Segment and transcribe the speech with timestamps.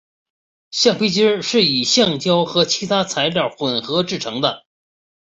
[0.71, 4.65] 橡皮筋是以橡胶和其他材料混合制成的。